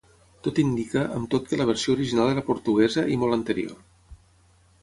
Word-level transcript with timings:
Tot 0.45 0.61
indica, 0.63 1.03
amb 1.17 1.29
tot 1.33 1.51
que 1.51 1.59
la 1.59 1.69
versió 1.71 1.95
original 1.97 2.31
era 2.37 2.45
portuguesa 2.49 3.07
i 3.17 3.19
molt 3.25 3.39
anterior. 3.41 3.77